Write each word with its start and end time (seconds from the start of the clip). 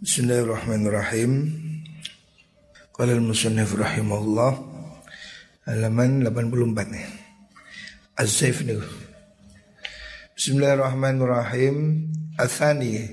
Bismillahirrahmanirrahim. 0.00 1.60
Qala 2.96 3.20
al-musannif 3.20 3.76
rahimahullah 3.76 4.56
halaman 5.68 6.24
84 6.24 6.88
nih. 6.88 7.04
Az-Zaif 8.16 8.64
nih. 8.64 8.80
Bismillahirrahmanirrahim. 10.32 12.08
Athani. 12.40 13.12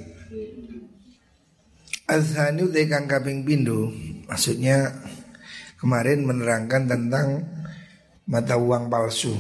Athani 2.08 2.62
udah 2.64 2.84
kang 2.88 3.12
kaping 3.12 3.44
pindu. 3.44 3.92
Maksudnya 4.32 4.88
kemarin 5.84 6.24
menerangkan 6.24 6.88
tentang 6.88 7.52
mata 8.32 8.56
uang 8.56 8.88
palsu. 8.88 9.36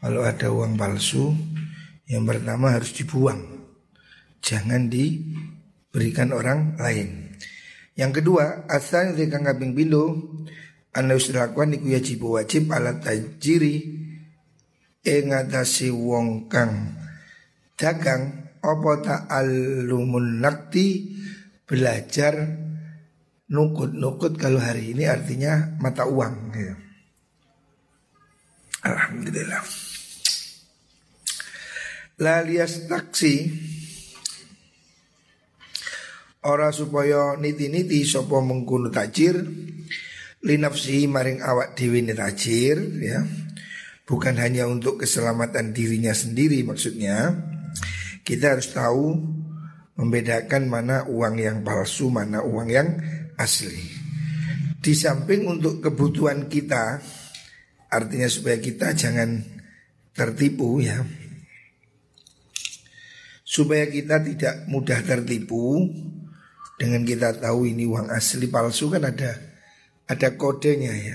Kalau 0.00 0.24
ada 0.24 0.48
uang 0.48 0.80
palsu, 0.80 1.28
yang 2.08 2.24
pertama 2.24 2.72
harus 2.72 2.96
dibuang. 2.96 3.68
Jangan 4.40 4.88
diberikan 5.92 6.32
orang 6.32 6.80
lain. 6.80 7.36
Yang 7.92 8.24
kedua, 8.24 8.64
asal 8.64 9.12
kang 9.28 9.44
kaping 9.44 9.76
pindu 9.76 10.16
anda 10.96 11.12
wis 11.12 11.28
lakukan 11.28 11.76
iku 11.76 11.92
wajib 11.92 12.20
wajib 12.24 12.62
alat 12.72 13.04
tajiri 13.04 13.76
ing 15.04 15.36
atase 15.36 15.92
wong 15.92 16.48
kang 16.48 16.96
dagang 17.76 18.48
apa 18.64 18.92
ta'allumun 19.04 20.40
nakti 20.40 21.12
belajar 21.68 22.40
nukut-nukut 23.52 24.40
kalau 24.40 24.64
hari 24.64 24.96
ini 24.96 25.04
artinya 25.04 25.76
mata 25.76 26.08
uang 26.08 26.36
ya. 26.56 26.72
Alhamdulillah. 28.88 29.60
Lalias 32.16 32.88
taksi 32.88 33.34
Ora 36.42 36.74
supaya 36.74 37.38
niti-niti 37.38 38.02
sopo 38.02 38.42
mengkuno 38.42 38.90
tajir 38.90 39.38
linafsi 40.42 41.06
maring 41.06 41.38
awak 41.38 41.78
dewi 41.78 42.02
tajir 42.10 42.82
ya. 42.98 43.22
Bukan 44.02 44.34
hanya 44.42 44.66
untuk 44.66 44.98
keselamatan 44.98 45.70
dirinya 45.70 46.10
sendiri 46.10 46.66
maksudnya. 46.66 47.30
Kita 48.26 48.58
harus 48.58 48.74
tahu 48.74 49.14
membedakan 49.94 50.66
mana 50.66 51.06
uang 51.06 51.38
yang 51.38 51.62
palsu 51.62 52.10
mana 52.10 52.42
uang 52.42 52.68
yang 52.74 52.90
asli. 53.38 54.02
Di 54.82 54.98
samping 54.98 55.46
untuk 55.46 55.78
kebutuhan 55.78 56.50
kita 56.50 56.98
artinya 57.86 58.26
supaya 58.26 58.58
kita 58.58 58.98
jangan 58.98 59.46
tertipu 60.10 60.82
ya. 60.82 61.06
Supaya 63.46 63.86
kita 63.86 64.18
tidak 64.26 64.66
mudah 64.66 64.98
tertipu 65.06 65.86
dengan 66.82 67.06
kita 67.06 67.38
tahu 67.38 67.70
ini 67.70 67.86
uang 67.86 68.10
asli 68.10 68.50
palsu 68.50 68.90
kan 68.90 69.06
ada 69.06 69.38
ada 70.10 70.28
kodenya 70.34 70.90
ya. 70.90 71.14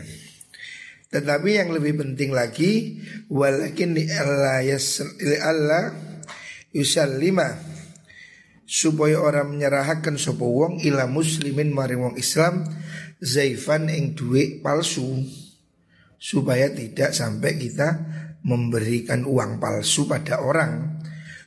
Tetapi 1.11 1.59
yang 1.59 1.75
lebih 1.75 1.99
penting 1.99 2.31
lagi 2.31 3.03
walakin 3.27 3.99
Allah 4.15 4.63
Allah 5.43 5.83
supaya 8.67 9.15
orang 9.19 9.47
menyerahkan 9.55 10.15
sapa 10.15 10.43
wong 10.43 10.83
ila 10.88 11.03
muslimin 11.07 11.75
maring 11.75 11.99
wong 11.99 12.15
Islam 12.15 12.63
zaifan 13.19 13.91
ing 13.91 14.15
duit 14.15 14.63
palsu 14.63 15.23
supaya 16.15 16.71
tidak 16.71 17.11
sampai 17.11 17.59
kita 17.59 18.07
memberikan 18.43 19.23
uang 19.23 19.59
palsu 19.59 20.07
pada 20.07 20.39
orang 20.43 21.03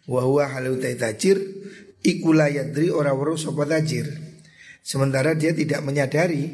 wa 0.09 0.25
huwa 0.25 0.49
halu 0.49 0.81
tajir 0.81 1.60
ikula 2.05 2.49
yadri 2.49 2.93
ora 2.93 3.13
weruh 3.13 3.37
sapa 3.37 3.65
tajir. 3.69 4.09
Sementara 4.81 5.37
dia 5.37 5.53
tidak 5.53 5.85
menyadari 5.85 6.49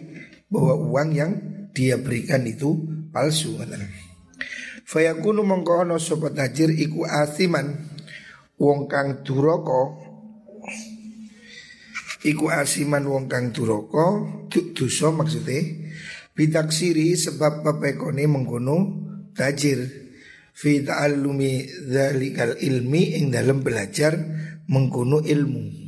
bahwa 0.51 0.75
uang 0.79 1.11
yang 1.15 1.33
dia 1.71 2.01
berikan 2.01 2.43
itu 2.47 2.75
palsu 3.11 3.59
Fayakunu 4.87 5.43
mengkono 5.43 5.99
sobat 5.99 6.39
tajir 6.39 6.71
iku 6.71 7.03
asiman. 7.05 7.95
Wong 8.57 8.89
kang 8.89 9.21
duroko 9.21 10.01
iku 12.25 12.49
asiman 12.49 13.05
wong 13.05 13.29
kang 13.29 13.53
duroko 13.53 14.25
dosa 14.49 15.13
maksudnya 15.13 15.61
bitaksiri 16.33 17.13
sebab 17.13 17.61
pepekone 17.61 18.25
mengkono 18.25 18.77
tajir. 19.37 20.09
Fi 20.57 20.81
ta'allumi 20.81 21.69
dzalikal 21.93 22.57
ilmi 22.57 23.21
ing 23.21 23.29
dalam 23.29 23.61
belajar 23.61 24.17
mengkono 24.67 25.23
ilmu 25.23 25.87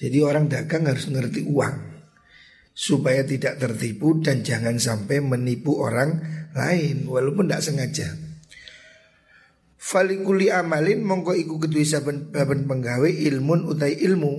jadi 0.00 0.24
orang 0.24 0.48
dagang 0.48 0.88
harus 0.88 1.12
ngerti 1.12 1.44
uang 1.44 1.90
supaya 2.72 3.20
tidak 3.28 3.60
tertipu 3.60 4.16
dan 4.24 4.40
jangan 4.40 4.80
sampai 4.80 5.20
menipu 5.20 5.76
orang 5.76 6.24
lain 6.56 7.04
walaupun 7.04 7.44
tidak 7.44 7.60
sengaja. 7.60 8.08
Falikuli 9.76 10.48
amalin 10.48 11.04
mongko 11.04 11.36
iku 11.36 11.60
kedua 11.60 11.84
saben 11.84 12.32
penggawe 12.32 13.10
ilmun 13.12 13.68
utai 13.68 14.00
ilmu. 14.00 14.32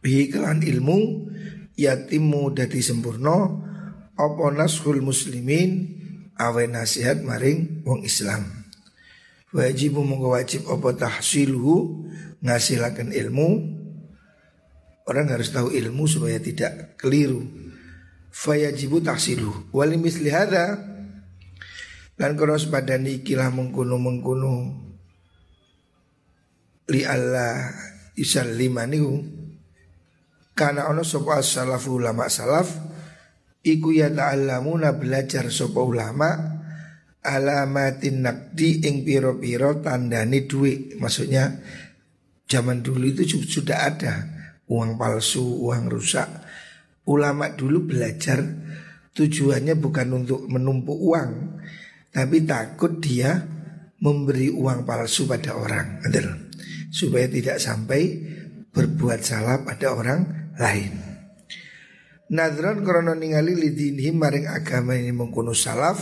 Bihi 0.00 0.32
ilmu 0.72 0.98
yatimu 1.76 2.56
dadi 2.56 2.80
sempurna 2.80 3.52
nashul 4.56 5.04
muslimin 5.04 6.00
awe 6.40 6.64
nasihat 6.64 7.20
maring 7.20 7.84
wong 7.84 8.08
Islam. 8.08 8.61
Wajib 9.52 10.00
mongko 10.00 10.32
wajib 10.32 10.64
apa 10.68 10.96
tahsiluhu 10.96 12.08
ngasilaken 12.40 13.12
ilmu 13.12 13.48
Orang 15.02 15.34
harus 15.34 15.50
tahu 15.50 15.74
ilmu 15.74 16.06
supaya 16.06 16.38
tidak 16.38 16.94
keliru. 16.94 17.42
Fayajibu 18.30 19.02
tahsilu. 19.02 19.74
Wali 19.74 19.98
misli 19.98 20.30
hadha. 20.30 20.78
Dan 22.14 22.38
kronos 22.38 22.70
pada 22.70 22.94
nikilah 23.02 23.50
mengkuno-mengkuno. 23.50 24.78
Li 26.86 27.02
Allah 27.02 27.74
lima 28.54 28.86
niku. 28.86 29.16
Karena 30.54 30.86
ono 30.86 31.02
sopa 31.02 31.42
salafu 31.42 31.98
ulama 31.98 32.30
salaf. 32.30 32.70
Iku 33.62 33.90
ya 33.90 34.06
ta'allamuna 34.06 34.94
belajar 34.94 35.50
sopa 35.50 35.82
ulama. 35.82 36.51
Alamatin 37.22 38.26
nakdi 38.26 38.82
ing 38.82 39.06
piro-piro 39.06 39.78
tandani 39.78 40.42
duit. 40.42 40.98
Maksudnya 40.98 41.54
zaman 42.50 42.82
dulu 42.82 43.06
itu 43.14 43.38
sudah 43.38 43.78
ada 43.86 44.14
uang 44.66 44.98
palsu, 44.98 45.62
uang 45.62 45.86
rusak. 45.86 46.28
Ulama 47.06 47.54
dulu 47.54 47.94
belajar 47.94 48.42
tujuannya 49.14 49.74
bukan 49.78 50.08
untuk 50.14 50.46
menumpuk 50.50 50.98
uang, 50.98 51.30
tapi 52.10 52.42
takut 52.42 52.98
dia 52.98 53.38
memberi 54.02 54.50
uang 54.50 54.82
palsu 54.82 55.26
pada 55.30 55.54
orang, 55.54 56.02
supaya 56.90 57.26
tidak 57.30 57.62
sampai 57.62 58.02
berbuat 58.72 59.20
salah 59.22 59.62
pada 59.62 59.94
orang 59.94 60.20
lain. 60.58 60.92
Nadron 62.32 62.80
krono 62.80 63.12
ningali 63.12 63.52
maring 64.10 64.48
agama 64.48 64.96
ini 64.96 65.12
mengkuno 65.12 65.52
salaf 65.52 66.00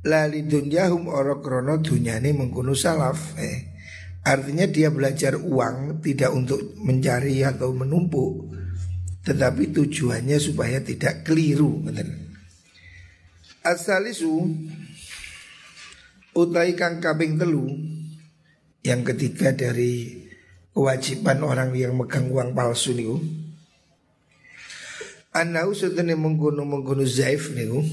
Lali 0.00 0.48
dunyahum 0.48 1.12
oro 1.12 1.44
krono 1.44 1.76
dunyani 1.76 2.32
mengkuno 2.32 2.72
salaf 2.72 3.36
eh. 3.36 3.68
Artinya 4.20 4.68
dia 4.68 4.92
belajar 4.92 5.36
uang 5.36 6.04
tidak 6.04 6.32
untuk 6.36 6.76
mencari 6.76 7.40
atau 7.40 7.72
menumpuk 7.72 8.52
Tetapi 9.24 9.72
tujuannya 9.72 10.36
supaya 10.36 10.76
tidak 10.84 11.24
keliru 11.24 11.80
Asalisu 13.64 14.44
Utai 16.36 16.76
kang 16.76 17.00
kaping 17.00 17.40
telu 17.40 17.64
Yang 18.84 19.16
ketiga 19.16 19.56
dari 19.56 20.20
kewajiban 20.76 21.44
orang 21.44 21.76
yang 21.76 21.92
megang 21.92 22.32
uang 22.32 22.56
palsu 22.56 22.96
niku. 22.96 23.20
Anau 25.36 25.76
sutene 25.76 26.16
menggunung 26.16 26.66
menggunung 26.66 27.06
zaif 27.06 27.52
niku 27.52 27.84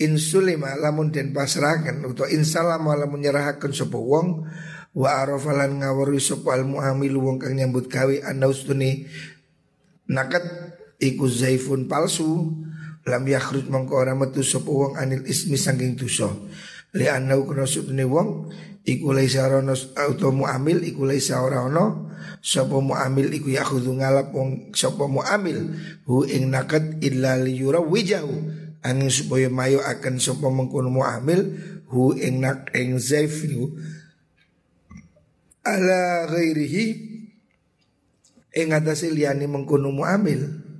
Insulima 0.00 0.72
lamun 0.80 1.12
den 1.12 1.36
pasrahaken 1.36 2.08
Atau 2.08 2.24
insalama 2.32 2.96
lamun 2.96 3.20
nyerahkan 3.20 3.70
sapa 3.70 4.00
wong 4.00 4.48
wa 4.90 5.22
arafalan 5.22 5.78
ngawari 5.84 6.18
sopal 6.18 6.66
muamil 6.66 7.14
wong 7.22 7.36
kang 7.38 7.54
nyambut 7.54 7.86
gawe 7.86 8.26
anaustuni 8.26 9.06
nakat 10.10 10.42
iku 10.98 11.30
zaifun 11.30 11.86
palsu 11.86 12.50
lam 13.06 13.22
yakhruj 13.22 13.70
mongko 13.70 13.94
ora 14.02 14.18
metu 14.18 14.42
sapa 14.42 14.66
wong 14.66 14.98
anil 14.98 15.22
ismi 15.22 15.54
saking 15.54 15.94
dosa. 15.94 16.26
Li 16.90 17.06
anau 17.06 17.46
kana 17.46 17.70
sutune 17.70 18.02
wong 18.02 18.50
iku 18.82 19.14
laisa 19.14 19.46
rono 19.46 19.78
auto 19.94 20.34
muamil 20.34 20.82
iku 20.82 21.06
laisa 21.06 21.38
ora 21.38 21.62
ono 21.62 22.10
sapa 22.42 22.82
muamil 22.82 23.30
iku 23.30 23.54
yakhudhu 23.54 23.94
ngalap 24.00 24.34
wong 24.34 24.74
sapa 24.74 25.06
muamil 25.06 25.70
hu 26.08 26.26
ing 26.26 26.50
nakat 26.50 26.98
illa 26.98 27.38
liyura 27.38 27.78
angin 28.80 29.12
supaya 29.12 29.52
mayo 29.52 29.84
akan 29.84 30.16
sapa 30.16 30.48
mengkono 30.48 30.88
muamil 30.88 31.56
hu 31.92 32.16
ing 32.16 32.40
nak 32.44 32.72
ing 32.72 32.96
zaif 32.96 33.44
ala 35.64 36.26
ghairihi 36.30 36.86
ing 38.56 38.68
atase 38.72 39.12
liyane 39.12 39.44
mengkono 39.44 39.92
muamil 39.92 40.70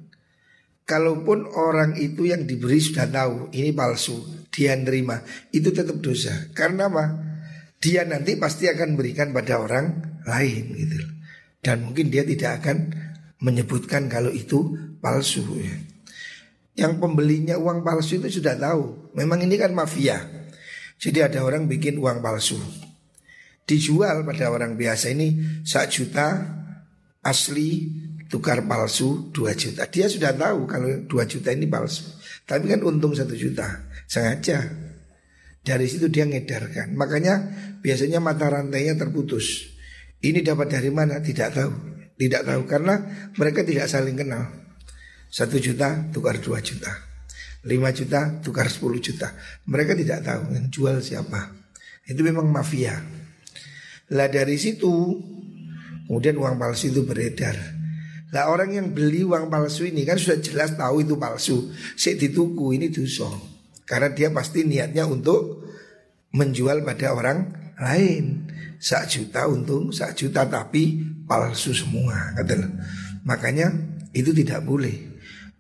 Kalaupun 0.91 1.47
orang 1.55 1.95
itu 2.03 2.27
yang 2.27 2.51
diberi 2.51 2.83
sudah 2.83 3.07
tahu 3.07 3.55
ini 3.55 3.71
palsu, 3.71 4.27
dia 4.51 4.75
nerima, 4.75 5.23
itu 5.55 5.71
tetap 5.71 6.03
dosa. 6.03 6.51
Karena 6.51 6.91
apa? 6.91 7.15
Dia 7.79 8.03
nanti 8.03 8.35
pasti 8.35 8.67
akan 8.67 8.99
berikan 8.99 9.31
pada 9.31 9.63
orang 9.63 10.19
lain 10.27 10.65
gitu. 10.75 10.99
Dan 11.63 11.87
mungkin 11.87 12.11
dia 12.11 12.27
tidak 12.27 12.59
akan 12.67 12.91
menyebutkan 13.39 14.11
kalau 14.11 14.35
itu 14.35 14.75
palsu 14.99 15.63
ya. 15.63 15.79
Yang 16.81 16.97
pembelinya 16.97 17.61
uang 17.61 17.85
palsu 17.85 18.17
itu 18.17 18.41
sudah 18.41 18.57
tahu. 18.57 19.13
Memang 19.13 19.45
ini 19.45 19.61
kan 19.61 19.77
mafia. 19.77 20.17
Jadi 20.97 21.21
ada 21.21 21.45
orang 21.45 21.69
bikin 21.69 22.01
uang 22.01 22.25
palsu. 22.25 22.57
Dijual 23.69 24.25
pada 24.25 24.49
orang 24.49 24.81
biasa 24.81 25.13
ini 25.13 25.61
sak 25.61 25.93
juta 25.93 26.41
asli 27.21 27.93
tukar 28.33 28.65
palsu 28.65 29.29
2 29.29 29.53
juta. 29.61 29.85
Dia 29.93 30.09
sudah 30.09 30.33
tahu 30.33 30.65
kalau 30.65 30.89
2 31.05 31.11
juta 31.29 31.53
ini 31.53 31.69
palsu. 31.69 32.17
Tapi 32.49 32.73
kan 32.73 32.81
untung 32.81 33.13
1 33.13 33.29
juta. 33.37 33.85
Sengaja. 34.09 34.65
Dari 35.61 35.85
situ 35.85 36.09
dia 36.09 36.25
ngedarkan. 36.25 36.97
Makanya 36.97 37.35
biasanya 37.85 38.25
mata 38.25 38.49
rantainya 38.49 38.97
terputus. 38.97 39.69
Ini 40.25 40.41
dapat 40.41 40.73
dari 40.73 40.89
mana? 40.89 41.21
Tidak 41.21 41.49
tahu. 41.53 41.73
Tidak 42.17 42.43
tahu 42.45 42.63
karena 42.65 43.01
mereka 43.37 43.65
tidak 43.65 43.89
saling 43.89 44.17
kenal. 44.17 44.60
1 45.31 45.47
juta 45.63 46.11
tukar 46.11 46.43
2 46.43 46.59
juta. 46.59 46.91
5 47.63 47.99
juta 47.99 48.21
tukar 48.43 48.67
10 48.67 48.99
juta. 48.99 49.31
Mereka 49.71 49.95
tidak 49.95 50.27
tahu 50.27 50.43
yang 50.59 50.67
jual 50.69 50.99
siapa. 50.99 51.55
Itu 52.03 52.27
memang 52.27 52.51
mafia. 52.51 52.99
Lah 54.11 54.27
dari 54.27 54.59
situ 54.59 54.91
kemudian 56.11 56.35
uang 56.35 56.59
palsu 56.59 56.91
itu 56.91 57.07
beredar. 57.07 57.55
Lah 58.35 58.51
orang 58.51 58.75
yang 58.75 58.87
beli 58.91 59.23
uang 59.23 59.47
palsu 59.47 59.87
ini 59.87 60.03
kan 60.03 60.19
sudah 60.19 60.43
jelas 60.43 60.75
tahu 60.75 61.07
itu 61.07 61.15
palsu. 61.15 61.71
Sik 61.95 62.19
dituku 62.19 62.75
ini 62.75 62.91
dosa. 62.91 63.31
Karena 63.87 64.11
dia 64.11 64.35
pasti 64.35 64.67
niatnya 64.67 65.07
untuk 65.07 65.67
menjual 66.35 66.83
pada 66.83 67.15
orang 67.15 67.39
lain. 67.79 68.51
Sak 68.81 69.13
juta 69.13 69.45
untung, 69.47 69.93
sak 69.93 70.17
juta 70.17 70.49
tapi 70.49 71.05
palsu 71.29 71.77
semua 71.77 72.33
kata 72.33 72.71
Makanya 73.29 73.71
itu 74.17 74.33
tidak 74.33 74.65
boleh. 74.65 75.10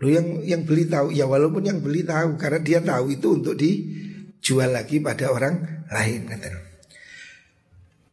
Lo 0.00 0.08
yang 0.08 0.40
yang 0.40 0.64
beli 0.64 0.88
tahu 0.88 1.12
ya 1.12 1.28
walaupun 1.28 1.68
yang 1.68 1.78
beli 1.84 2.02
tahu 2.02 2.40
karena 2.40 2.60
dia 2.64 2.80
tahu 2.80 3.12
itu 3.12 3.28
untuk 3.36 3.54
dijual 3.54 4.72
lagi 4.72 4.96
pada 5.04 5.28
orang 5.28 5.84
lain 5.92 6.24
kata 6.24 6.48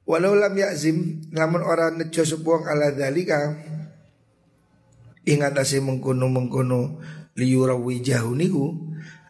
Walau 0.07 0.36
lam 0.39 0.56
yakzim 0.56 1.28
namun 1.36 1.63
orang 1.63 2.00
nejo 2.00 2.24
sepuang 2.24 2.63
ala 2.68 2.95
dalika 2.95 3.56
ingat 5.28 5.56
asih 5.60 5.84
mengkono 5.84 6.31
mengkono 6.31 7.04
liyurawi 7.36 8.00
jahu 8.00 8.31
niku 8.36 8.72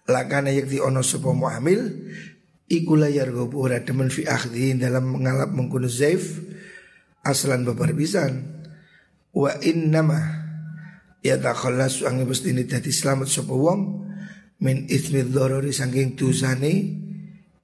lakana 0.06 0.54
yakti 0.54 0.77
ono 0.77 1.01
sapa 1.01 1.33
muamil 1.33 1.81
iku 2.69 2.94
la 2.94 3.09
yarghabu 3.09 3.57
ora 3.57 3.81
demen 3.81 4.13
fi 4.13 4.30
akhdhi 4.30 4.77
dalam 4.77 5.18
mengalap 5.18 5.50
mengkono 5.50 5.89
zaif 5.89 6.45
aslan 7.27 7.68
babar 7.68 7.92
pisan. 7.92 8.63
Wa 9.36 9.59
innama 9.62 10.46
ya 11.27 11.35
takhallasu 11.35 12.07
angin 12.07 12.31
ini 12.31 12.63
dadi 12.63 12.88
selamat 12.88 13.27
sapa 13.27 13.51
wong 13.51 14.07
min 14.63 14.88
ithmi 14.88 15.27
dharari 15.27 15.75
saking 15.75 16.15
dosane 16.15 17.03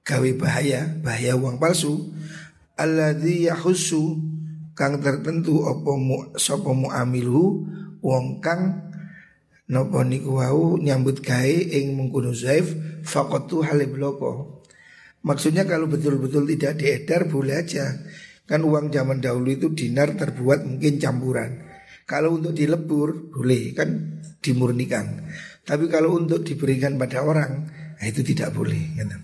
gawe 0.04 0.30
bahaya 0.36 1.00
bahaya 1.00 1.32
uang 1.32 1.56
palsu 1.56 2.12
alladzi 2.76 3.48
yahussu 3.48 4.20
kang 4.76 5.00
tertentu 5.00 5.64
apa 5.64 5.92
mu 5.96 6.36
sapa 6.36 6.76
muamilu 6.76 7.64
wong 8.04 8.44
kang 8.44 8.92
napa 9.64 10.04
niku 10.04 10.36
wau 10.36 10.76
nyambut 10.76 11.24
gawe 11.24 11.56
ing 11.72 11.96
mengkono 11.96 12.36
zaif 12.36 12.76
faqatu 13.00 13.64
halibloko. 13.64 14.60
Maksudnya 15.24 15.64
kalau 15.64 15.88
betul-betul 15.88 16.44
tidak 16.52 16.84
diedar 16.84 17.24
boleh 17.24 17.64
aja. 17.64 17.96
Kan 18.44 18.60
uang 18.60 18.92
zaman 18.92 19.24
dahulu 19.24 19.56
itu 19.56 19.72
dinar 19.72 20.12
terbuat 20.20 20.68
mungkin 20.68 21.00
campuran. 21.00 21.73
Kalau 22.04 22.36
untuk 22.36 22.52
dilebur 22.52 23.32
boleh 23.32 23.72
kan 23.72 24.20
dimurnikan. 24.44 25.24
Tapi 25.64 25.88
kalau 25.88 26.20
untuk 26.20 26.44
diberikan 26.44 27.00
pada 27.00 27.24
orang 27.24 27.52
nah 27.96 28.04
itu 28.04 28.20
tidak 28.20 28.52
boleh. 28.52 28.92
Gitu. 28.96 29.16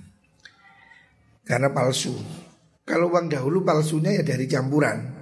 Karena 1.44 1.69
palsu. 1.73 2.17
Kalau 2.85 3.12
uang 3.12 3.29
dahulu 3.29 3.61
palsunya 3.62 4.17
ya 4.17 4.23
dari 4.25 4.49
campuran. 4.49 5.21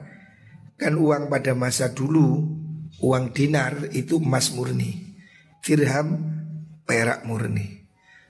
Kan 0.78 0.94
uang 0.94 1.26
pada 1.26 1.58
masa 1.58 1.90
dulu 1.90 2.58
uang 3.02 3.34
dinar 3.34 3.90
itu 3.94 4.19
emas 4.19 4.54
murni, 4.54 5.14
dirham 5.62 6.22
perak 6.87 7.26
murni. 7.26 7.87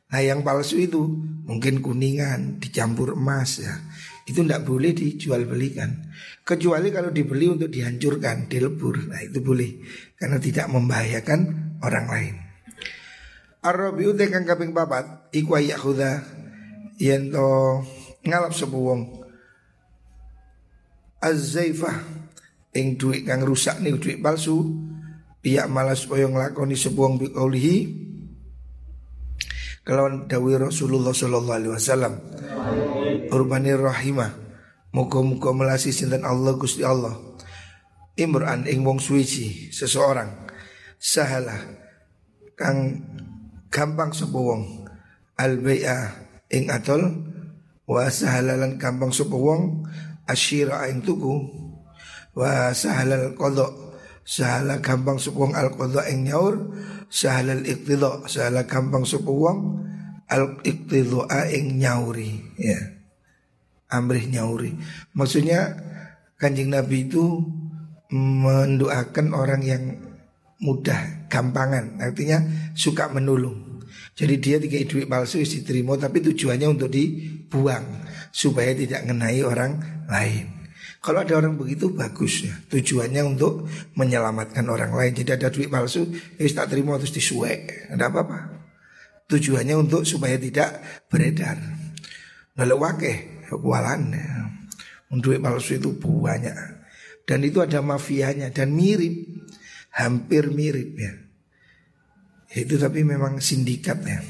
Nah 0.08 0.20
yang 0.24 0.40
palsu 0.40 0.80
itu 0.80 1.04
mungkin 1.44 1.84
kuningan 1.84 2.60
dicampur 2.60 3.12
emas 3.16 3.60
ya. 3.60 3.74
Itu 4.28 4.44
tidak 4.44 4.68
boleh 4.68 4.92
dijual 4.92 5.48
belikan 5.48 5.88
Kecuali 6.44 6.92
kalau 6.92 7.08
dibeli 7.08 7.48
untuk 7.48 7.72
dihancurkan, 7.72 8.48
dilebur. 8.48 9.08
Nah 9.08 9.20
itu 9.24 9.40
boleh. 9.40 9.80
Karena 10.16 10.36
tidak 10.36 10.68
membahayakan 10.68 11.40
orang 11.80 12.06
lain. 12.08 12.34
Arabiu 13.64 14.12
tekan 14.14 14.46
kaping 14.46 14.72
papat 14.76 15.32
Iku 15.34 15.58
ayahuda 15.58 16.22
Yento 17.00 17.82
ngalap 18.22 18.54
sebuwong 18.54 19.18
Az-zaifah 21.18 21.98
ing 22.78 22.94
duit 22.94 23.26
kang 23.26 23.42
rusak 23.42 23.82
nih 23.82 23.98
duit 23.98 24.22
palsu 24.22 24.62
pihak 25.42 25.66
malas 25.66 26.06
supaya 26.06 26.30
nglakoni 26.30 26.78
sebuang 26.78 27.18
biqaulihi 27.18 27.76
kelawan 29.82 30.30
dawi 30.30 30.54
Rasulullah 30.60 31.10
sallallahu 31.10 31.58
alaihi 31.58 31.72
wasallam 31.74 32.14
urbani 33.30 33.72
rahimah 33.76 34.48
muga-muga 34.92 35.52
melasi 35.52 35.92
sinten 35.92 36.24
Allah 36.24 36.56
Gusti 36.56 36.84
Allah. 36.84 37.16
Imran 38.18 38.66
ing 38.66 38.82
wong 38.82 38.98
suci 38.98 39.70
seseorang. 39.70 40.50
Sahalah 40.98 41.62
kang 42.58 43.06
gampang 43.70 44.10
sapa 44.10 44.34
wong. 44.34 44.90
Al 45.38 45.62
ing 46.50 46.66
atol 46.66 47.02
wa 47.86 48.10
sahalalan 48.10 48.74
gampang 48.80 49.14
sapa 49.14 49.38
wong. 49.38 49.86
Asyira 50.26 50.90
ing 50.90 51.00
tuku 51.06 51.40
wa 52.36 52.74
sahalal 52.74 53.32
qadha 53.38 53.64
sahala 54.26 54.84
gampang 54.84 55.16
supung 55.16 55.54
al 55.54 55.72
qadha 55.78 56.10
ing 56.10 56.26
nyaur. 56.26 56.74
Sahalal 57.08 57.64
iqtidha 57.64 58.26
sahala 58.26 58.66
gampang 58.66 59.06
supung 59.06 59.78
al 60.26 60.58
iqtidha 60.66 61.48
ing 61.54 61.78
nyauri. 61.78 62.42
Ya 62.58 62.97
amrih 63.88 64.28
nyauri. 64.28 64.76
Maksudnya 65.16 65.76
kanjeng 66.36 66.72
nabi 66.72 67.08
itu 67.08 67.44
mendoakan 68.12 69.36
orang 69.36 69.60
yang 69.64 69.82
mudah 70.60 71.28
gampangan. 71.28 72.00
Artinya 72.00 72.40
suka 72.72 73.08
menolong. 73.12 73.82
Jadi 74.18 74.34
dia 74.42 74.56
tiga 74.58 74.82
duit 74.82 75.06
palsu 75.06 75.38
diterima 75.40 75.94
tapi 75.94 76.18
tujuannya 76.18 76.68
untuk 76.74 76.90
dibuang 76.90 77.86
supaya 78.34 78.74
tidak 78.74 79.06
mengenai 79.06 79.40
orang 79.46 79.78
lain. 80.10 80.58
Kalau 80.98 81.22
ada 81.22 81.38
orang 81.38 81.54
begitu 81.54 81.94
bagus 81.94 82.42
ya 82.42 82.50
Tujuannya 82.74 83.22
untuk 83.22 83.70
menyelamatkan 83.94 84.66
orang 84.66 84.90
lain. 84.90 85.14
Jadi 85.14 85.30
ada 85.30 85.46
duit 85.46 85.70
palsu 85.70 86.10
Ya 86.34 86.44
tak 86.50 86.74
terima 86.74 86.98
terus 86.98 87.14
disuek 87.14 87.86
Ada 87.94 88.10
apa-apa. 88.10 88.58
Tujuannya 89.30 89.78
untuk 89.78 90.02
supaya 90.02 90.34
tidak 90.34 90.82
beredar. 91.06 91.54
Lalu 92.58 92.74
wakeh 92.82 93.16
Kualan 93.56 94.12
ya. 94.12 94.28
Duit 95.08 95.40
palsu 95.40 95.80
itu 95.80 95.96
banyak. 95.96 96.76
Dan 97.24 97.44
itu 97.44 97.60
ada 97.60 97.80
mafianya 97.80 98.48
Dan 98.52 98.76
mirip 98.76 99.24
Hampir 99.96 100.52
mirip 100.52 100.90
ya. 101.00 101.12
Itu 102.52 102.76
tapi 102.76 103.04
memang 103.04 103.40
sindikat 103.40 103.98
ya. 104.04 104.20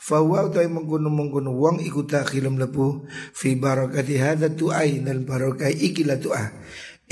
Fawa 0.00 0.48
utai 0.48 0.64
mengkuno 0.64 1.12
mengkuno 1.12 1.52
wong 1.52 1.84
ikut 1.84 2.08
dakhilum 2.08 2.56
lebu 2.56 3.04
fi 3.36 3.52
barakati 3.52 4.16
hada 4.16 4.48
tu'ai 4.48 5.04
dan 5.04 5.28
barokai 5.28 5.76
ikilah 5.76 6.16
tu'ah. 6.16 6.48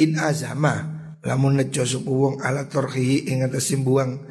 In 0.00 0.16
azama 0.16 0.88
lamun 1.20 1.60
nejo 1.60 1.84
suku 1.84 2.08
wong 2.08 2.34
ala 2.40 2.64
torhihi 2.64 3.28
ing 3.28 3.44
atas 3.44 3.68
simbuang 3.68 4.24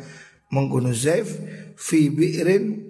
mengkuno 0.50 0.90
zaif 0.90 1.38
fi 1.78 2.10
bi'rin 2.10 2.82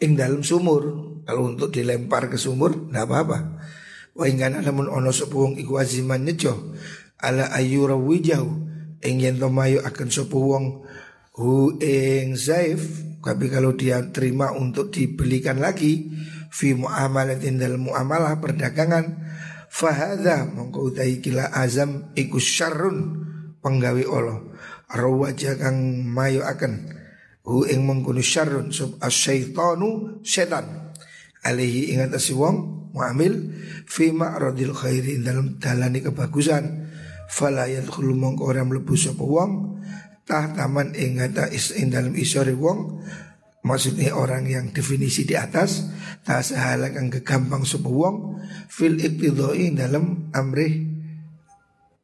ing 0.00 0.12
dalam 0.16 0.40
sumur 0.40 1.03
kalau 1.24 1.50
untuk 1.50 1.72
dilempar 1.72 2.28
ke 2.28 2.36
sumur 2.36 2.88
tidak 2.88 3.08
apa-apa. 3.08 3.38
Wa 4.14 4.24
ingkana 4.30 4.62
lamun 4.62 4.86
ono 4.86 5.10
suku 5.10 5.34
wong 5.34 5.54
iku 5.58 5.82
aziman 5.82 6.22
nejo 6.22 6.76
ala 7.18 7.50
ayura 7.50 7.98
wijau 7.98 8.46
ing 9.02 9.16
yen 9.18 9.40
tomayu 9.40 9.82
akan 9.82 10.08
suku 10.12 10.38
wong 10.38 10.64
hu 11.34 11.80
ing 11.82 12.38
zaif. 12.38 12.84
Tapi 13.24 13.48
kalau 13.48 13.72
dia 13.72 14.04
terima 14.12 14.52
untuk 14.52 14.92
dibelikan 14.92 15.56
lagi 15.56 16.12
fi 16.52 16.76
muamalatin 16.76 17.56
dalam 17.56 17.88
muamalah 17.88 18.36
perdagangan 18.36 19.24
Fahadha 19.74 20.46
mongko 20.46 20.94
kila 20.94 21.50
azam 21.50 22.14
iku 22.14 22.38
syarrun 22.38 23.26
penggawe 23.58 24.02
Allah. 24.06 24.38
Rawaja 24.86 25.58
kang 25.58 26.06
mayo 26.06 26.46
akan 26.46 26.94
hu 27.42 27.66
ing 27.66 27.82
mengkono 27.82 28.22
syarrun 28.22 28.70
sub 28.70 28.94
asyaitanu 29.02 30.22
setan 30.22 30.83
alaihi 31.44 31.92
ingat 31.92 32.16
si 32.18 32.32
wong 32.32 32.88
muamil 32.96 33.52
fi 33.84 34.10
ma'radil 34.10 34.72
khairi 34.72 35.20
dalam 35.20 35.60
dalani 35.60 36.00
kebagusan. 36.00 36.64
Fala 37.28 37.66
yadkhulu 37.66 38.12
mongko 38.16 38.42
ora 38.52 38.62
mlebu 38.62 38.94
sapa 38.94 39.24
wong 39.24 39.80
tah 40.28 40.52
taman 40.56 40.92
ing 40.96 41.20
is 41.52 41.72
ing 41.76 41.92
dalam 41.92 42.12
isore 42.16 42.52
wong 42.56 43.00
Maksudnya 43.64 44.12
orang 44.12 44.44
yang 44.44 44.76
definisi 44.76 45.24
di 45.24 45.40
atas 45.40 45.88
Tak 46.20 46.44
sehala 46.44 46.92
kang 46.92 47.08
kegampang 47.08 47.64
sapa 47.64 47.88
wong 47.88 48.44
Fil 48.68 49.00
iktidoi 49.00 49.72
dalam 49.72 50.28
amrih 50.36 50.92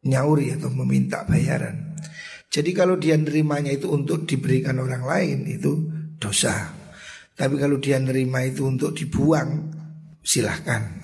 Nyauri 0.01 0.57
atau 0.57 0.73
meminta 0.73 1.29
bayaran. 1.29 1.93
Jadi 2.49 2.73
kalau 2.73 2.97
dia 2.97 3.21
nerimanya 3.21 3.69
itu 3.69 3.93
untuk 3.93 4.25
diberikan 4.25 4.81
orang 4.81 5.05
lain 5.05 5.45
Itu 5.45 5.93
dosa 6.17 6.80
Tapi 7.41 7.57
kalau 7.57 7.81
dia 7.81 7.97
nerima 7.97 8.45
itu 8.45 8.69
untuk 8.69 8.93
dibuang 8.93 9.73
Silahkan 10.21 11.01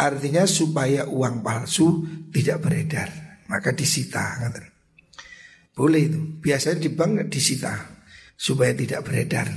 Artinya 0.00 0.48
supaya 0.48 1.04
uang 1.04 1.44
palsu 1.44 2.08
tidak 2.32 2.64
beredar 2.64 3.12
Maka 3.52 3.76
disita 3.76 4.40
Boleh 5.76 6.08
itu 6.08 6.40
Biasanya 6.40 6.80
di 6.80 6.88
bank 6.88 7.28
disita 7.28 7.98
supaya 8.38 8.70
tidak 8.72 9.02
beredar. 9.02 9.50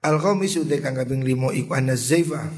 Al 0.00 0.16
khamis 0.16 0.56
utek 0.56 0.80
kang 0.80 0.96
kaping 0.96 1.20
5 1.20 1.52
iku 1.52 1.70
anazaifa. 1.76 2.48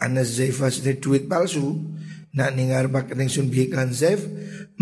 Anazaifa 0.00 0.72
sudah 0.72 0.96
duit 0.96 1.28
palsu. 1.28 1.92
Nak 2.34 2.50
ningar 2.58 2.90
pak 2.90 3.14
sun 3.30 3.46
bihiklan 3.46 3.94
zaif 3.94 4.26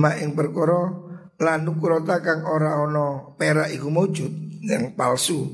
ma 0.01 0.17
ing 0.17 0.33
perkara 0.33 0.89
lanuk 1.37 1.85
kurota 1.85 2.25
kang 2.25 2.49
ora 2.49 2.81
ono 2.81 3.37
perak 3.37 3.69
iku 3.77 3.93
mujud 3.93 4.52
yang 4.63 4.95
palsu. 4.95 5.51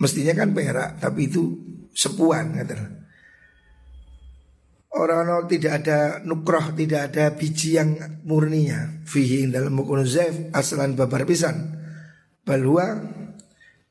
Mestinya 0.00 0.34
kan 0.34 0.50
perak 0.50 0.98
tapi 0.98 1.30
itu 1.30 1.54
sepuan 1.94 2.56
kata. 2.58 2.98
Orang 4.90 5.46
tidak 5.46 5.86
ada 5.86 6.18
nukroh, 6.26 6.74
tidak 6.74 7.14
ada 7.14 7.30
biji 7.38 7.78
yang 7.78 7.94
murninya. 8.26 9.06
Fihi 9.06 9.46
dalam 9.46 9.78
mukun 9.78 10.02
zaif 10.02 10.50
aslan 10.50 10.98
babar 10.98 11.22
pisan 11.22 11.78
balwa 12.42 12.98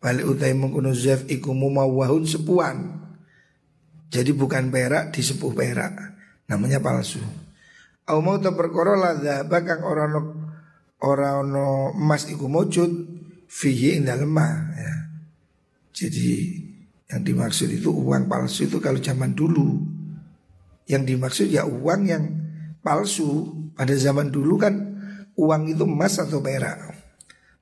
balik 0.03 0.27
utai 0.27 0.51
mengkuno 0.51 0.91
zef 0.91 1.23
iku 1.31 1.55
mumawahun 1.55 2.27
sepuan. 2.27 2.77
Jadi 4.09 4.33
bukan 4.33 4.73
perak 4.73 5.13
di 5.13 5.21
sepuh 5.21 5.53
perak. 5.53 5.93
Namanya 6.49 6.81
palsu. 6.81 7.21
Au 8.09 8.25
mau 8.25 8.41
perkara 8.41 8.97
la 8.97 9.45
bakang 9.45 9.85
orang 9.85 10.11
orang 10.99 11.45
emas 11.93 12.25
iku 12.25 12.49
mujud 12.49 13.18
fihi 13.49 13.97
lemah 13.97 14.55
ya. 14.77 14.93
Jadi 15.89 16.29
yang 17.09 17.25
dimaksud 17.25 17.73
itu 17.73 17.89
uang 17.89 18.29
palsu 18.29 18.69
itu 18.69 18.77
kalau 18.77 19.01
zaman 19.01 19.33
dulu. 19.33 19.81
Yang 20.85 21.03
dimaksud 21.17 21.47
ya 21.49 21.65
uang 21.65 22.01
yang 22.05 22.23
palsu. 22.85 23.57
Pada 23.73 23.95
zaman 23.97 24.29
dulu 24.29 24.59
kan 24.61 24.75
uang 25.33 25.73
itu 25.73 25.83
emas 25.83 26.21
atau 26.21 26.39
perak. 26.39 26.77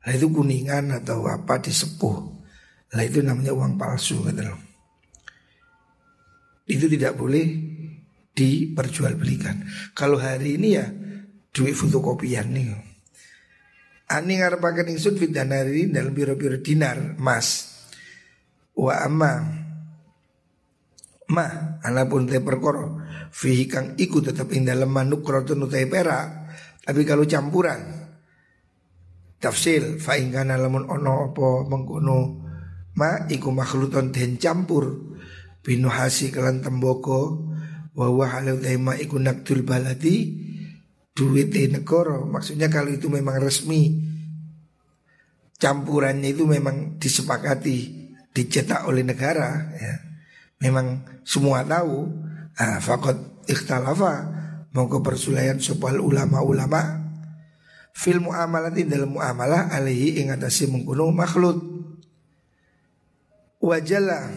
Nah 0.03 0.11
itu 0.11 0.27
kuningan 0.27 0.91
atau 1.03 1.23
apa 1.25 1.63
disepuh. 1.63 2.17
Nah 2.93 3.03
itu 3.03 3.23
namanya 3.23 3.55
uang 3.55 3.79
palsu 3.79 4.21
gitu 4.27 4.43
loh. 4.43 4.59
Itu 6.67 6.91
tidak 6.91 7.15
boleh 7.15 7.47
diperjualbelikan. 8.35 9.63
Kalau 9.95 10.19
hari 10.19 10.59
ini 10.59 10.67
ya 10.75 10.85
duit 11.55 11.73
fotokopian 11.73 12.51
nih. 12.51 12.67
Ani 14.07 14.39
ngarepaken 14.39 14.95
ingsun 14.95 15.19
fidanari 15.19 15.91
dalam 15.91 16.15
biro-biro 16.15 16.63
dinar 16.63 17.19
mas. 17.19 17.75
Wa 18.71 19.03
amma. 19.03 19.33
Ma 21.27 21.45
anapun 21.83 22.23
te 22.23 22.39
perkoro 22.39 23.03
fihi 23.35 23.67
kang 23.67 23.99
iku 23.99 24.23
tetap 24.23 24.47
ing 24.55 24.63
dalem 24.63 24.87
manuk 24.87 25.27
krotun 25.27 25.67
utai 25.67 25.91
perak. 25.91 26.47
Tapi 26.87 27.03
kalau 27.03 27.27
campuran 27.27 27.83
tafsil 29.43 29.99
fa 29.99 30.15
lamun 30.15 30.87
ono 30.87 31.27
apa 31.27 31.47
mengkono. 31.67 32.19
Ma 32.95 33.27
iku 33.27 33.51
makhluton 33.51 34.15
den 34.15 34.39
campur. 34.39 35.19
Binuhasi 35.59 36.31
kelan 36.31 36.63
temboko. 36.63 37.43
Wa 37.91 38.07
wa 38.07 38.23
halu 38.23 38.63
iku 39.03 39.19
naktul 39.19 39.67
baladi 39.67 40.46
duit 41.17 41.49
negara. 41.73 42.21
Maksudnya 42.21 42.69
kalau 42.69 42.93
itu 42.93 43.09
memang 43.09 43.41
resmi 43.41 44.05
campurannya 45.57 46.37
itu 46.37 46.45
memang 46.45 47.01
disepakati 47.01 48.05
dicetak 48.31 48.85
oleh 48.85 49.01
negara 49.01 49.73
ya. 49.73 49.95
Memang 50.61 51.01
semua 51.25 51.65
tahu 51.65 52.09
ah 52.57 52.77
fakot 52.77 53.45
ikhtalafa 53.49 54.29
mongko 54.73 55.01
persulayan 55.01 55.57
sopal 55.57 55.97
ulama-ulama 55.97 57.09
fil 57.97 58.21
muamalati 58.21 58.85
dalam 58.85 59.17
muamalah 59.17 59.73
alaihi 59.73 60.21
ing 60.21 60.29
atase 60.29 60.69
mengkono 60.69 61.09
makhluk. 61.09 61.57
Wajala 63.57 64.29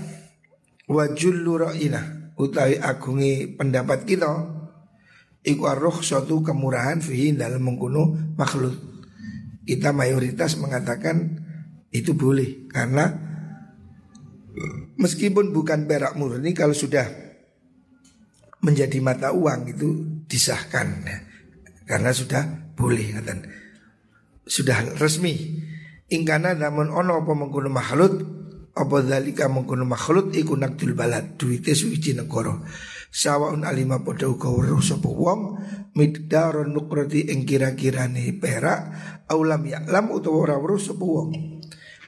wajullu 0.89 1.61
ra'ina 1.61 2.33
utawi 2.41 2.81
agungi 2.81 3.53
pendapat 3.53 4.09
kita 4.09 4.60
iku 5.47 5.69
arruh 5.69 6.03
suatu 6.05 6.45
kemurahan 6.45 7.01
fihi 7.01 7.33
dalam 7.37 7.65
mengkono 7.65 8.35
makhluk 8.37 8.77
kita 9.65 9.95
mayoritas 9.95 10.59
mengatakan 10.59 11.41
itu 11.91 12.15
boleh 12.15 12.69
karena 12.71 13.11
meskipun 14.99 15.55
bukan 15.55 15.87
perak 15.87 16.19
murni 16.19 16.53
kalau 16.53 16.75
sudah 16.75 17.07
menjadi 18.61 18.99
mata 19.01 19.33
uang 19.33 19.73
itu 19.73 19.89
disahkan 20.29 20.87
ya. 21.05 21.19
karena 21.89 22.13
sudah 22.13 22.43
boleh 22.77 23.17
ngatan. 23.17 23.39
Sudah 24.45 24.97
resmi. 25.01 25.61
Ingkana 26.11 26.59
namun 26.59 26.91
ono 26.91 27.23
apa 27.23 27.33
mengkono 27.33 27.71
makhluk 27.71 28.13
apa 28.75 28.97
dalika 29.03 29.47
mengkono 29.47 29.87
makhluk 29.87 30.35
iku 30.35 30.59
nakdul 30.59 30.93
balad 30.97 31.39
duwite 31.39 31.73
suci 31.73 32.13
negara. 32.17 32.59
Sawaun 33.11 33.67
alima 33.67 34.07
padha 34.07 34.31
uga 34.31 34.47
weruh 34.55 34.79
sapa 34.79 35.11
wong 35.11 35.59
miqdaron 35.99 36.71
nukrati 36.71 37.27
ing 37.27 37.43
kira-kirane 37.43 38.39
perak 38.39 38.81
aulam 39.27 39.67
ya'lam 39.67 40.15
utawa 40.15 40.47
ora 40.47 40.57
weruh 40.63 40.79
sapa 40.79 41.03
wong. 41.03 41.31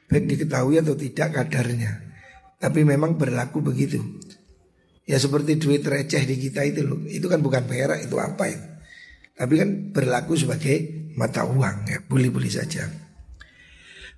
Baik 0.06 0.30
diketahui 0.30 0.78
atau 0.78 0.94
tidak 0.94 1.34
kadarnya. 1.34 1.98
Tapi 2.62 2.86
memang 2.86 3.18
berlaku 3.18 3.58
begitu. 3.58 3.98
Ya 5.02 5.18
seperti 5.18 5.58
duit 5.58 5.82
receh 5.82 6.22
di 6.22 6.38
kita 6.38 6.62
itu 6.62 6.86
loh. 6.86 7.02
Itu 7.10 7.26
kan 7.26 7.42
bukan 7.42 7.66
perak, 7.66 8.06
itu 8.06 8.14
apa 8.22 8.44
ya? 8.46 8.60
Tapi 9.34 9.54
kan 9.58 9.68
berlaku 9.90 10.38
sebagai 10.38 11.10
mata 11.18 11.42
uang 11.42 11.90
ya, 11.90 11.98
boleh-boleh 12.06 12.52
saja. 12.52 12.86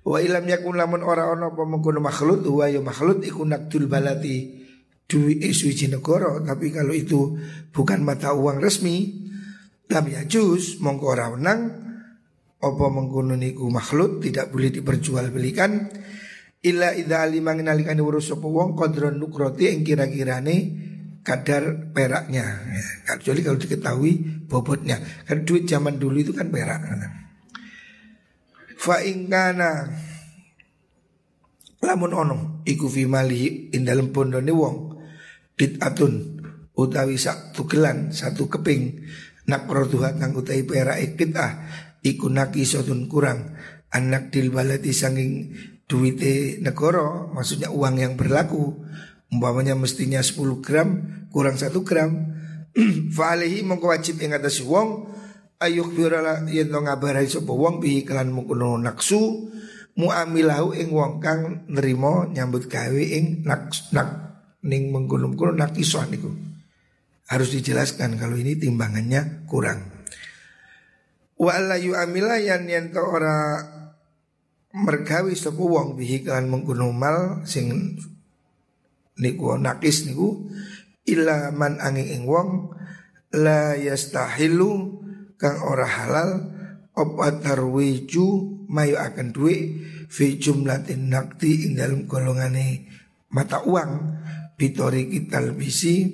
Wa 0.05 0.21
ilam 0.21 0.45
yakun 0.45 0.77
lamun 0.77 1.01
ora 1.01 1.33
ono 1.33 1.49
apa 1.49 1.65
mengkono 1.65 1.97
makhluk 1.97 2.45
wa 2.45 2.69
ya 2.69 2.77
makhluk 2.77 3.25
iku 3.25 3.41
nakdul 3.41 3.89
balati 3.89 4.64
duwi 5.05 5.41
suci 5.53 5.85
negara 5.87 6.41
tapi 6.41 6.73
kalau 6.73 6.93
itu 6.93 7.37
bukan 7.69 8.01
mata 8.01 8.33
uang 8.33 8.57
resmi 8.57 9.25
lam 9.85 10.05
ya 10.09 10.25
jus 10.25 10.81
mongko 10.81 11.05
ora 11.05 11.29
wenang 11.29 11.85
apa 12.65 12.85
mengkono 12.89 13.37
niku 13.37 13.69
makhluk 13.69 14.23
tidak 14.25 14.49
boleh 14.49 14.73
diperjualbelikan. 14.73 15.71
Illa 16.65 16.97
idza 16.97 17.21
alima 17.21 17.53
ngenalikane 17.53 18.01
urus 18.01 18.33
sapa 18.33 18.49
wong 18.49 18.73
qadron 18.73 19.21
nukroti 19.21 19.69
ing 19.69 19.85
kira-kirane 19.85 20.55
kadar 21.21 21.93
peraknya. 21.93 22.45
Ya. 22.65 23.13
Kecuali 23.21 23.41
kalau 23.45 23.61
diketahui 23.61 24.11
bobotnya. 24.49 24.97
Kan 25.29 25.45
duit 25.45 25.69
zaman 25.69 26.01
dulu 26.01 26.25
itu 26.25 26.33
kan 26.33 26.49
perak. 26.49 26.81
Fa 28.81 29.01
ingkana 29.05 29.93
Lamun 31.85 32.17
ono 32.17 32.37
Iku 32.65 32.89
fi 32.89 33.05
malihi 33.05 33.77
indalem 33.77 34.09
pondone 34.09 34.49
wong 34.49 34.94
atun 35.59 36.43
Utawi 36.75 37.15
sak 37.15 37.55
tugelan 37.55 38.11
Satu 38.11 38.51
keping 38.51 39.07
Nak 39.47 39.69
roduha 39.69 40.17
kang 40.17 40.35
utai 40.35 40.63
perak 40.67 40.99
ah 41.37 41.53
Iku 42.05 42.29
naki 42.29 42.69
sotun 42.69 43.09
kurang. 43.09 43.57
Anak 43.89 44.29
dil 44.29 44.53
balati 44.53 44.93
sanging 44.93 45.55
duwite 45.89 46.61
negoro 46.61 47.31
Maksudnya 47.33 47.71
uang 47.71 47.95
yang 47.97 48.13
berlaku 48.13 48.85
Umpamanya 49.33 49.73
mestinya 49.73 50.21
10 50.21 50.61
gram 50.61 50.89
kurang 51.33 51.57
1 51.57 51.73
gram. 51.81 52.11
Fa'alihi 53.15 53.65
mongko 53.65 53.91
wajib 53.91 54.21
ing 54.21 54.35
atas 54.35 54.61
wong 54.63 55.11
ayuk 55.59 55.95
birala 55.95 56.43
yen 56.51 56.69
ngabarai 56.71 57.27
sapa 57.27 57.51
wong 57.51 57.79
bi 57.79 58.03
kelan 58.03 58.35
mengkono 58.35 58.75
naksu 58.75 59.49
muamilahu 59.95 60.75
ing 60.75 60.91
wong 60.91 61.23
kang 61.23 61.63
nerima 61.71 62.27
nyambut 62.27 62.67
gawe 62.67 62.99
ing 62.99 63.47
nak 63.47 63.71
nak 63.95 64.34
ning 64.65 64.89
mengkono-mengkono 64.89 65.53
nakisah 65.53 66.09
niku. 66.09 66.31
harus 67.25 67.49
dijelaskan 67.57 68.21
kalau 68.21 68.37
ini 68.37 68.53
timbangannya 68.53 69.49
kurang. 69.49 69.81
Wa 71.41 71.57
alla 71.57 71.75
yu'amila 71.81 72.37
yan 72.37 72.69
yen 72.69 72.93
ora 72.93 73.65
mergawi 74.75 75.33
sapa 75.33 75.57
wong 75.57 75.97
bihi 75.97 76.21
kan 76.21 76.45
mengkono 76.45 76.93
mal 76.93 77.41
sing 77.47 77.97
niku 79.17 79.55
nakis 79.55 80.05
niku 80.05 80.51
illa 81.07 81.49
man 81.55 81.79
angin 81.79 82.07
ing 82.11 82.23
wong 82.27 82.75
la 83.35 83.73
yastahilu 83.73 85.01
kang 85.39 85.59
ora 85.63 85.87
halal 85.87 86.29
apa 86.95 87.25
tarwiju 87.43 88.27
mayu 88.67 88.95
akan 88.99 89.31
duit 89.35 89.83
fi 90.07 90.39
jumlatin 90.39 91.11
nakti 91.11 91.67
ing 91.67 91.79
dalam 91.79 92.07
golongane 92.07 92.87
mata 93.31 93.63
uang 93.63 93.91
bitori 94.55 95.11
kita 95.11 95.43
bisi 95.51 96.07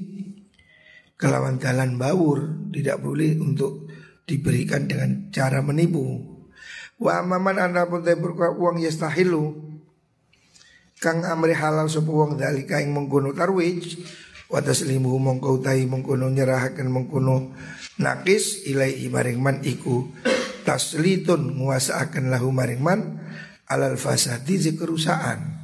kelawan 1.17 1.61
jalan 1.61 2.01
bawur 2.01 2.69
tidak 2.73 2.97
boleh 3.01 3.37
untuk 3.37 3.89
diberikan 4.25 4.89
dengan 4.89 5.29
cara 5.29 5.61
menipu. 5.61 6.17
Wa 7.01 7.21
amaman 7.21 7.57
anda 7.57 7.85
pun 7.89 8.05
berkuat 8.05 8.57
uang 8.57 8.81
yastahilu 8.81 9.71
kang 11.01 11.25
amri 11.25 11.57
halal 11.57 11.89
sapa 11.89 12.09
wong 12.13 12.37
dalika 12.37 12.77
ing 12.77 12.93
mengkono 12.93 13.33
tarwij 13.33 13.97
wa 14.53 14.61
taslimu 14.61 15.17
mongko 15.17 15.57
utahi 15.57 15.89
mengkono 15.89 16.29
nyerahaken 16.29 16.93
mengkono 16.93 17.57
nakis 17.97 18.69
ilaihi 18.69 19.09
maring 19.09 19.41
man 19.41 19.65
iku 19.65 20.05
taslitun 20.61 21.57
nguasaaken 21.57 22.29
lahu 22.29 22.53
maring 22.53 22.81
man 22.85 23.17
alal 23.65 23.97
fasadi 23.97 24.61
kerusakan. 24.77 25.60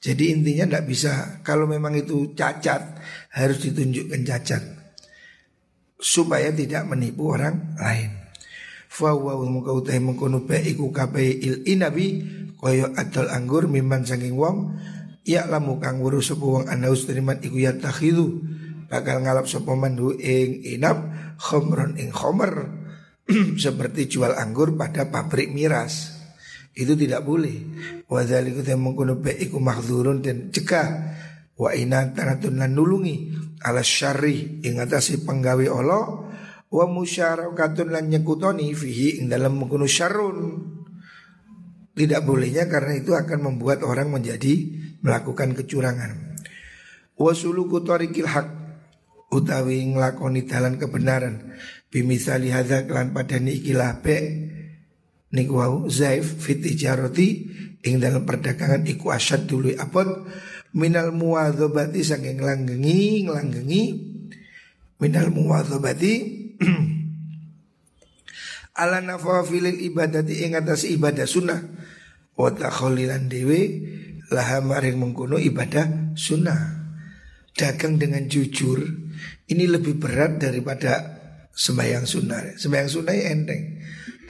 Jadi 0.00 0.32
intinya 0.32 0.64
tidak 0.64 0.84
bisa. 0.88 1.12
Kalau 1.44 1.68
memang 1.68 1.92
itu 1.92 2.32
cacat 2.32 2.96
harus 3.36 3.58
ditunjukkan 3.60 4.20
cacat. 4.24 4.62
Supaya 6.00 6.48
tidak 6.56 6.88
menipu 6.88 7.36
orang 7.36 7.76
lain. 7.76 8.16
Fawa 8.90 9.36
muka 9.44 9.70
utai 9.76 10.00
mengkono 10.00 10.42
iku 10.48 10.90
kape 10.90 11.22
il 11.22 11.62
inabi 11.68 12.26
koyo 12.58 12.90
adol 12.96 13.30
anggur 13.30 13.70
mimman 13.70 14.02
sanging 14.02 14.34
wong 14.34 14.74
ya 15.22 15.46
lamu 15.46 15.78
kang 15.78 16.02
wuru 16.02 16.18
wong 16.18 16.66
anaus 16.66 17.06
teriman 17.06 17.38
iku 17.38 17.62
ya 17.62 17.78
takhidu 17.78 18.42
bakal 18.90 19.22
ngalap 19.22 19.46
sapa 19.46 19.78
mandu 19.78 20.16
ing 20.18 20.64
inap 20.64 21.12
khomron 21.38 22.00
ing 22.00 22.10
khomer. 22.10 22.82
Seperti 23.62 24.10
jual 24.10 24.34
anggur 24.34 24.74
pada 24.74 25.06
pabrik 25.06 25.52
miras 25.54 26.19
itu 26.74 26.94
tidak 26.94 27.26
boleh. 27.26 27.56
Wa 28.06 28.22
dzaliku 28.22 28.62
mengkono 28.78 29.18
be 29.18 29.34
iku 29.34 29.58
mahdzurun 29.58 30.22
dan 30.22 30.54
cegah. 30.54 30.88
Wa 31.58 31.76
inantanatun 31.76 32.56
lan 32.56 32.72
nulungi 32.72 33.36
ala 33.60 33.84
syarri 33.84 34.62
ing 34.62 34.78
atase 34.78 35.20
penggawe 35.26 35.66
Allah. 35.70 36.04
Wa 36.70 36.86
musyarakatun 36.86 37.90
lan 37.90 38.06
nyekutoni 38.06 38.70
fihi 38.70 39.22
ing 39.22 39.26
dalam 39.26 39.58
mengkono 39.58 39.90
syarrun. 39.90 40.38
Tidak 41.90 42.22
bolehnya 42.22 42.70
karena 42.70 42.96
itu 42.96 43.12
akan 43.12 43.50
membuat 43.50 43.82
orang 43.82 44.14
menjadi 44.14 44.70
melakukan 45.02 45.58
kecurangan. 45.58 46.38
Wasuluku 47.18 47.82
tarikil 47.84 48.30
hak 48.30 48.48
utawi 49.34 49.84
nglakoni 49.90 50.46
dalan 50.46 50.78
kebenaran. 50.78 51.52
Bimisali 51.90 52.54
hadza 52.54 52.86
kelan 52.86 53.10
padani 53.10 53.58
ikilah 53.58 53.98
be 53.98 54.16
niku 55.30 55.58
wau 55.58 55.86
zaif 55.86 56.42
fit 56.42 56.62
ijarati 56.62 57.28
ing 57.86 58.02
dalam 58.02 58.26
perdagangan 58.26 58.82
iku 58.86 59.14
asyad 59.14 59.46
dulu 59.46 59.70
apot 59.78 60.26
minal 60.74 61.14
muwadzabati 61.14 62.02
saking 62.02 62.42
langgengi 62.42 63.26
nglanggengi 63.26 63.82
minal 65.00 65.30
muwadzabati 65.30 66.14
ala 68.80 69.00
nafafilil 69.00 69.80
ibadati 69.80 70.46
ing 70.46 70.58
atas 70.58 70.86
ibadah 70.86 71.26
sunnah 71.26 71.60
wa 72.36 72.48
takhalilan 72.52 73.28
dewe 73.28 73.60
laha 74.30 74.62
maring 74.62 74.96
mengkono 74.96 75.36
ibadah 75.36 76.14
sunnah. 76.14 76.78
Dagang 77.50 77.98
dengan 77.98 78.24
jujur 78.30 78.78
ini 79.50 79.64
lebih 79.66 79.98
berat 79.98 80.40
daripada 80.40 81.18
sembahyang 81.52 82.06
sunnah. 82.06 82.56
Sembahyang 82.56 82.88
sunnah 82.88 83.12
ya 83.12 83.34
enteng. 83.34 83.62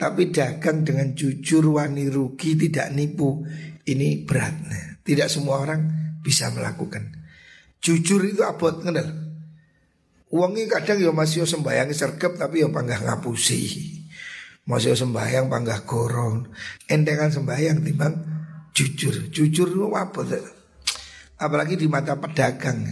Tapi 0.01 0.33
dagang 0.33 0.81
dengan 0.81 1.13
jujur 1.13 1.77
wani 1.77 2.09
rugi 2.09 2.57
tidak 2.57 2.89
nipu 2.89 3.45
ini 3.85 4.25
berat. 4.25 4.57
Tidak 5.05 5.29
semua 5.29 5.61
orang 5.61 5.81
bisa 6.25 6.49
melakukan. 6.49 7.05
Jujur 7.77 8.25
itu 8.25 8.41
abot 8.41 8.81
kenal. 8.81 9.05
Uangnya 10.33 10.81
kadang 10.81 10.97
ya 11.05 11.13
masih 11.13 11.45
sembahyang 11.45 11.93
sergap 11.93 12.33
tapi 12.33 12.65
ya 12.65 12.73
panggah 12.73 12.97
ngapusi. 12.97 13.61
Masih 14.65 14.97
sembahyang 14.97 15.45
panggah 15.45 15.85
gorong. 15.85 16.49
Entengan 16.89 17.29
sembahyang 17.29 17.85
timbang 17.85 18.17
jujur. 18.73 19.29
Jujur 19.29 19.69
itu 19.69 19.85
apa? 19.93 20.25
Apalagi 21.37 21.77
di 21.77 21.85
mata 21.85 22.17
pedagang. 22.17 22.89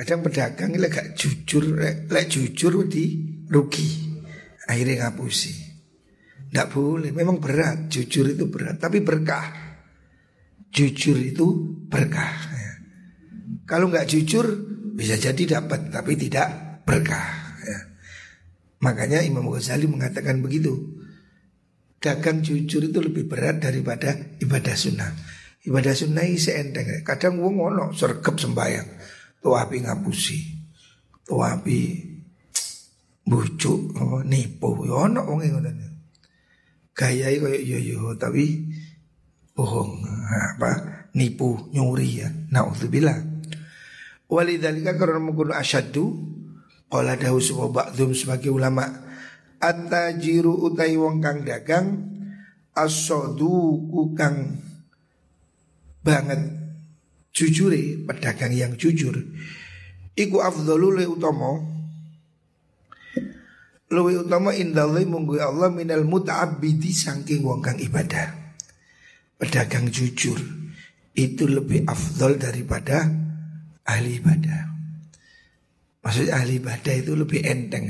Kadang 0.00 0.24
pedagang 0.24 0.72
ini 0.72 0.88
gak 0.88 1.12
jujur, 1.12 1.76
lek 2.08 2.28
jujur 2.32 2.88
di 2.88 3.04
rugi. 3.52 4.16
Akhirnya 4.64 5.12
ngapusi. 5.12 5.65
Tidak 6.46 6.68
boleh, 6.72 7.10
memang 7.10 7.42
berat. 7.42 7.90
Jujur 7.90 8.30
itu 8.30 8.46
berat, 8.46 8.78
tapi 8.78 9.02
berkah. 9.02 9.50
Jujur 10.70 11.18
itu 11.18 11.46
berkah. 11.90 12.32
Ya. 12.52 12.72
Kalau 13.66 13.90
nggak 13.90 14.06
jujur 14.06 14.46
bisa 14.94 15.18
jadi 15.18 15.58
dapat, 15.60 15.90
tapi 15.90 16.14
tidak 16.16 16.80
berkah. 16.86 17.58
Ya. 17.64 17.78
Makanya 18.80 19.24
Imam 19.26 19.50
Ghazali 19.50 19.90
mengatakan 19.90 20.40
begitu 20.40 20.96
dagang 22.06 22.44
jujur 22.44 22.86
itu 22.86 22.98
lebih 23.02 23.26
berat 23.26 23.58
daripada 23.58 24.14
ibadah 24.38 24.76
sunnah. 24.78 25.10
Ibadah 25.66 25.94
sunnah 25.98 26.22
ini 26.22 26.38
seenteng. 26.38 27.02
Kadang 27.02 27.42
wong 27.42 27.58
ngono 27.58 27.90
sergap 27.90 28.38
sembayang, 28.38 28.88
tuapi 29.42 29.76
ngapusi, 29.82 30.38
tuapi 31.26 31.80
bujuk, 33.26 33.98
nipu, 34.22 34.86
ono 34.86 35.20
wong 35.26 35.40
ngono. 35.42 35.85
Gaya 36.96 37.28
itu 37.28 37.44
kayak 37.44 37.62
yo 37.68 37.78
yo 37.78 38.00
tapi 38.16 38.72
bohong 39.52 40.00
apa 40.32 41.04
nipu 41.12 41.68
nyuri 41.76 42.24
ya. 42.24 42.28
Naudzubillah. 42.48 43.20
Walidzalika 44.32 44.96
karena 44.96 45.20
mengkuno 45.20 45.52
asyadu 45.52 46.08
qala 46.90 47.14
dahu 47.14 47.38
ba'dhum 47.70 48.10
sebagai 48.16 48.50
ulama 48.50 49.06
At-tajiru 49.56 50.52
utai 50.52 50.98
wong 50.98 51.22
kang 51.22 51.46
dagang 51.46 52.12
As-soduku 52.76 54.12
kang 54.12 54.60
banget 56.04 56.42
jujure 57.32 58.04
pedagang 58.04 58.52
yang 58.52 58.72
jujur 58.78 59.16
iku 60.16 60.40
afdalu 60.40 61.02
le 61.02 61.04
luwe 63.92 64.18
utama 64.18 64.50
indallahi 64.56 65.06
munggu 65.06 65.38
Allah 65.38 65.70
minal 65.70 66.02
muta'abbidi 66.02 66.90
saking 66.90 67.46
wong 67.46 67.62
kang 67.62 67.78
ibadah 67.78 68.56
pedagang 69.38 69.90
jujur 69.92 70.38
itu 71.16 71.44
lebih 71.46 71.86
afdol 71.86 72.36
daripada 72.36 73.06
ahli 73.86 74.18
ibadah 74.18 74.60
maksudnya 76.02 76.42
ahli 76.42 76.58
ibadah 76.58 76.94
itu 76.98 77.12
lebih 77.14 77.40
enteng 77.46 77.86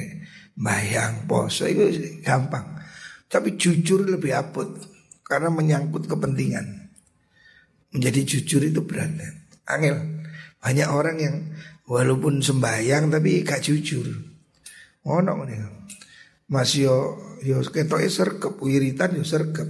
bayang 0.56 1.28
poso 1.28 1.68
itu 1.68 2.16
gampang. 2.24 2.80
Tapi 3.28 3.54
jujur 3.60 4.08
lebih 4.08 4.32
abot 4.32 4.66
karena 5.22 5.52
menyangkut 5.52 6.08
kepentingan. 6.08 6.88
Menjadi 7.92 8.20
jujur 8.24 8.64
itu 8.64 8.80
berat. 8.82 9.12
Angel. 9.68 10.24
Banyak 10.58 10.88
orang 10.88 11.16
yang 11.20 11.36
walaupun 11.86 12.40
sembahyang 12.40 13.12
tapi 13.12 13.44
gak 13.44 13.62
jujur. 13.62 14.08
Ono 15.06 15.32
nih. 15.46 15.62
Mas 16.50 16.74
yo 16.74 17.18
yo 17.42 17.62
ketoke 17.62 18.06
serkep 18.10 18.58
wiritan 18.58 19.14
yo 19.14 19.22
serkep. 19.22 19.66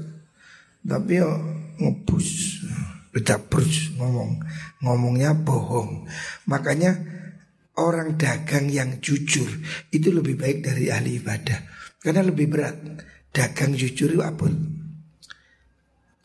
Tapi 0.87 1.13
yo 1.21 1.31
ngebus 1.77 2.61
bedabrus 3.13 3.93
ngomong 4.01 4.41
ngomongnya 4.81 5.37
bohong. 5.37 6.09
Makanya 6.49 6.97
orang 7.77 8.17
dagang 8.17 8.73
yang 8.73 9.01
jujur 9.05 9.49
itu 9.93 10.09
lebih 10.09 10.41
baik 10.41 10.65
dari 10.65 10.89
ahli 10.89 11.21
ibadah 11.21 11.61
karena 12.01 12.25
lebih 12.25 12.49
berat 12.49 12.77
dagang 13.33 13.77
jujur 13.77 14.17
itu 14.17 14.25
apa 14.25 14.49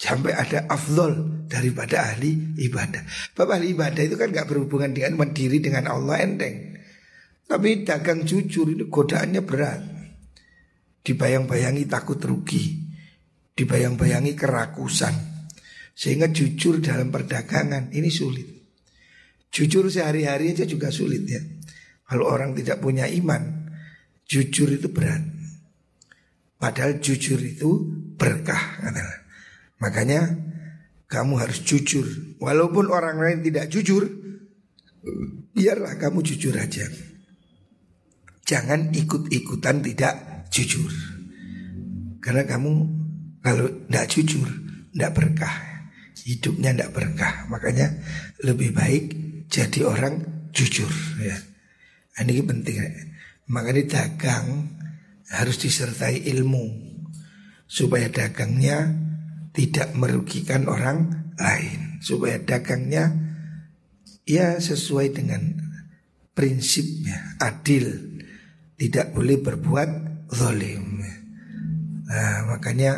sampai 0.02 0.34
ada 0.34 0.66
afdol 0.66 1.46
daripada 1.46 2.10
ahli 2.10 2.58
ibadah. 2.58 3.06
Bapak 3.38 3.62
ahli 3.62 3.78
ibadah 3.78 4.02
itu 4.02 4.18
kan 4.18 4.34
gak 4.34 4.50
berhubungan 4.50 4.98
dengan 4.98 5.14
mandiri 5.20 5.62
dengan 5.62 5.94
Allah 5.94 6.26
enteng. 6.26 6.81
Tapi 7.48 7.84
dagang 7.84 8.24
jujur 8.24 8.72
itu 8.72 8.88
godaannya 8.88 9.42
berat. 9.44 9.82
Dibayang-bayangi 11.02 11.84
takut 11.90 12.22
rugi. 12.22 12.80
Dibayang-bayangi 13.54 14.34
kerakusan. 14.38 15.16
Sehingga 15.92 16.32
jujur 16.32 16.80
dalam 16.80 17.12
perdagangan 17.12 17.92
ini 17.92 18.08
sulit. 18.08 18.48
Jujur 19.52 19.92
sehari-hari 19.92 20.56
aja 20.56 20.64
juga 20.64 20.88
sulit 20.90 21.28
ya. 21.28 21.44
Kalau 22.08 22.28
orang 22.32 22.56
tidak 22.56 22.80
punya 22.80 23.04
iman, 23.08 23.68
jujur 24.24 24.72
itu 24.72 24.88
berat. 24.88 25.24
Padahal 26.56 27.04
jujur 27.04 27.40
itu 27.44 27.70
berkah. 28.16 28.80
Makanya 29.84 30.24
kamu 31.12 31.34
harus 31.36 31.60
jujur. 31.68 32.08
Walaupun 32.40 32.88
orang 32.88 33.20
lain 33.20 33.40
tidak 33.44 33.68
jujur, 33.68 34.08
biarlah 35.52 36.00
kamu 36.00 36.24
jujur 36.24 36.56
aja. 36.56 36.88
Jangan 38.52 38.92
ikut-ikutan 38.92 39.80
tidak 39.80 40.44
jujur. 40.52 40.92
Karena 42.20 42.44
kamu 42.44 42.72
kalau 43.40 43.72
tidak 43.88 44.06
jujur, 44.12 44.48
tidak 44.92 45.12
berkah. 45.16 45.56
Hidupnya 46.28 46.76
tidak 46.76 46.92
berkah. 46.92 47.48
Makanya 47.48 47.96
lebih 48.44 48.76
baik 48.76 49.04
jadi 49.48 49.88
orang 49.88 50.20
jujur. 50.52 50.92
Ya. 51.24 51.40
Nah, 52.20 52.28
ini 52.28 52.44
penting. 52.44 52.76
Ya. 52.76 52.92
Makanya 53.48 53.88
dagang 53.88 54.76
harus 55.32 55.56
disertai 55.56 56.28
ilmu 56.28 56.92
supaya 57.72 58.12
dagangnya 58.12 58.92
tidak 59.56 59.96
merugikan 59.96 60.68
orang 60.68 61.32
lain, 61.40 62.04
supaya 62.04 62.36
dagangnya 62.36 63.16
ya 64.28 64.60
sesuai 64.60 65.16
dengan 65.16 65.56
prinsipnya 66.36 67.40
adil, 67.40 68.11
tidak 68.82 69.14
boleh 69.14 69.38
berbuat 69.38 69.90
zalim. 70.34 71.06
Nah, 72.10 72.50
makanya 72.50 72.98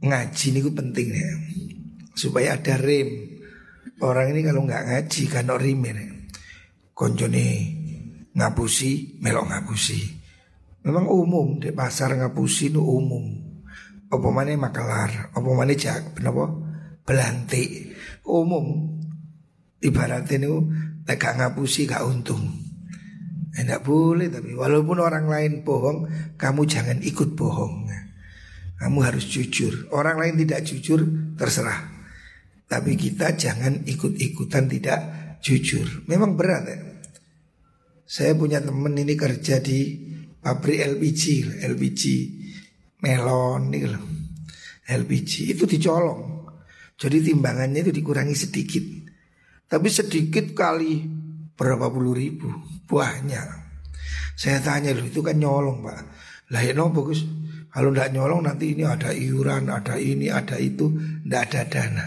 ngaji 0.00 0.46
ini 0.48 0.60
penting 0.72 1.08
ya, 1.12 1.32
supaya 2.16 2.56
ada 2.56 2.80
rem. 2.80 3.36
Orang 4.00 4.32
ini 4.32 4.40
kalau 4.48 4.64
nggak 4.64 4.84
ngaji 4.88 5.22
kan 5.28 5.52
rim 5.60 5.84
ya. 5.84 5.92
Konjone 6.96 7.46
ngapusi, 8.32 9.20
melok 9.20 9.44
ngapusi. 9.52 10.00
Memang 10.88 11.04
umum 11.04 11.60
di 11.60 11.68
pasar 11.76 12.16
ngapusi 12.16 12.72
itu 12.72 12.80
umum. 12.80 13.28
Apa 14.08 14.28
mana 14.32 14.56
makelar, 14.56 15.36
apa 15.36 15.50
mana 15.52 15.76
jak, 15.76 16.16
kenapa? 16.16 16.48
Belantik, 17.04 17.92
umum. 18.24 18.96
Ibaratnya 19.84 20.48
itu 20.48 20.64
gak 21.04 21.36
ngapusi 21.36 21.84
gak 21.84 22.08
untung. 22.08 22.67
Tidak 23.58 23.82
boleh 23.82 24.30
tapi 24.30 24.54
walaupun 24.54 25.02
orang 25.02 25.26
lain 25.26 25.66
bohong, 25.66 26.06
kamu 26.38 26.62
jangan 26.70 27.02
ikut 27.02 27.34
bohong. 27.34 27.90
Kamu 28.78 28.98
harus 29.02 29.26
jujur. 29.26 29.90
Orang 29.90 30.22
lain 30.22 30.38
tidak 30.38 30.62
jujur 30.62 31.02
terserah. 31.34 31.90
Tapi 32.70 32.94
kita 32.94 33.34
jangan 33.34 33.82
ikut-ikutan 33.82 34.70
tidak 34.70 35.00
jujur. 35.42 36.06
Memang 36.06 36.38
berat 36.38 36.64
ya. 36.70 36.78
Saya 38.06 38.38
punya 38.38 38.62
temen 38.62 38.94
ini 38.94 39.18
kerja 39.18 39.58
di 39.58 40.06
pabrik 40.38 40.78
LPG, 40.94 41.58
LPG 41.66 42.02
melon 43.02 43.74
nih 43.74 43.84
loh. 43.90 44.04
LPG 44.86 45.58
itu 45.58 45.66
dicolong. 45.66 46.46
Jadi 46.94 47.26
timbangannya 47.26 47.82
itu 47.82 47.90
dikurangi 47.90 48.36
sedikit. 48.38 48.84
Tapi 49.66 49.88
sedikit 49.90 50.54
kali 50.54 51.17
berapa 51.58 51.90
puluh 51.90 52.14
ribu? 52.14 52.46
Banyak. 52.86 53.66
Saya 54.38 54.62
tanya 54.62 54.94
loh 54.94 55.02
itu 55.02 55.18
kan 55.18 55.34
nyolong 55.34 55.82
pak. 55.82 55.98
Lah 56.54 56.62
ya 56.62 56.70
no 56.72 56.94
bagus. 56.94 57.26
Kalau 57.68 57.90
tidak 57.90 58.14
nyolong 58.14 58.48
nanti 58.48 58.72
ini 58.72 58.82
ada 58.82 59.12
iuran 59.12 59.68
Ada 59.68 60.00
ini 60.00 60.32
ada 60.32 60.56
itu 60.56 60.88
Tidak 61.20 61.42
ada 61.50 61.62
dana. 61.68 62.06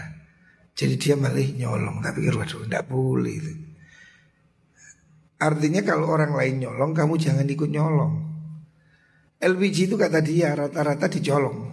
Jadi 0.72 0.94
dia 0.96 1.14
malah 1.20 1.44
nyolong. 1.44 2.00
Tapi 2.00 2.32
waduh 2.32 2.64
tidak 2.64 2.88
boleh 2.88 3.34
itu. 3.36 3.52
Artinya 5.36 5.84
kalau 5.84 6.08
orang 6.08 6.32
lain 6.32 6.64
nyolong 6.64 6.96
Kamu 6.96 7.20
jangan 7.20 7.44
ikut 7.44 7.68
nyolong. 7.68 8.32
LPG 9.42 9.92
itu 9.92 9.96
kata 10.00 10.24
dia 10.24 10.56
rata-rata 10.56 11.12
dicolong. 11.12 11.68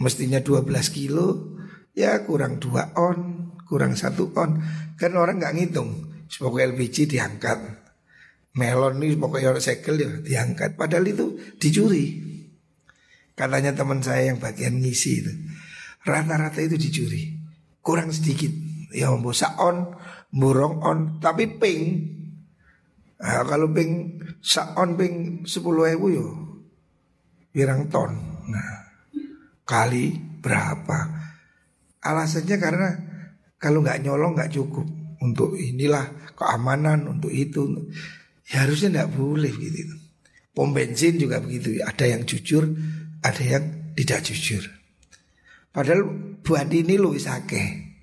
Mestinya 0.00 0.40
12 0.40 0.66
kilo 0.90 1.52
Ya 1.94 2.18
kurang 2.26 2.58
2 2.58 2.96
on 2.98 3.18
Kurang 3.68 3.92
1 3.94 4.16
on. 4.34 4.50
Kan 4.96 5.12
orang 5.14 5.36
nggak 5.38 5.54
ngitung 5.60 6.13
Pokoknya 6.28 6.74
LPG 6.74 7.10
diangkat. 7.10 7.58
Melon 8.54 9.02
ini 9.02 9.18
pokoknya 9.18 9.50
orang 9.50 9.64
segel 9.64 9.94
ya 9.98 10.10
diangkat. 10.22 10.78
Padahal 10.78 11.10
itu 11.10 11.34
dicuri. 11.58 12.22
Katanya 13.34 13.74
teman 13.74 13.98
saya 13.98 14.30
yang 14.30 14.38
bagian 14.38 14.78
ngisi 14.78 15.12
itu. 15.26 15.32
Rata-rata 16.06 16.62
itu 16.62 16.78
dicuri. 16.78 17.34
Kurang 17.82 18.14
sedikit. 18.14 18.50
Ya 18.94 19.10
mau 19.10 19.34
on, 19.58 19.98
burong 20.30 20.78
on 20.86 20.98
Tapi 21.18 21.58
ping. 21.58 21.82
Nah, 23.18 23.42
kalau 23.42 23.72
ping 23.74 24.22
saon 24.38 24.94
ping 24.94 25.42
sepuluh 25.48 25.90
ribu 25.90 26.06
yo 26.14 26.26
pirang 27.50 27.90
ton. 27.90 28.14
Nah, 28.50 28.70
kali 29.66 30.14
berapa? 30.38 30.98
Alasannya 32.04 32.56
karena 32.60 32.88
kalau 33.56 33.80
nggak 33.80 34.04
nyolong 34.04 34.36
nggak 34.36 34.52
cukup 34.52 35.03
untuk 35.24 35.56
inilah 35.56 36.36
keamanan 36.36 37.08
untuk 37.08 37.32
itu. 37.32 37.88
Ya 38.52 38.68
harusnya 38.68 38.92
nggak 39.00 39.10
boleh 39.16 39.52
gitu. 39.56 39.96
Pom 40.52 40.76
bensin 40.76 41.16
juga 41.16 41.40
begitu. 41.40 41.80
Ada 41.80 42.12
yang 42.12 42.28
jujur, 42.28 42.68
ada 43.24 43.42
yang 43.42 43.64
tidak 43.96 44.20
jujur. 44.28 44.62
Padahal 45.72 46.06
buat 46.44 46.68
ini 46.68 47.00
lu 47.00 47.16
isake. 47.16 47.94